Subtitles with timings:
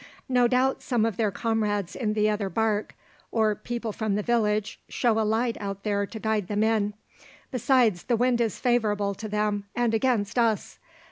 [0.27, 2.95] "No doubt some of their comrades in the other barque,
[3.31, 6.95] or people from the village, show a light out there to guide them in.
[7.51, 10.79] Besides, the wind is favourable to them and against us.